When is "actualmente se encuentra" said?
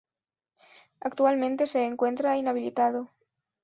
0.99-2.35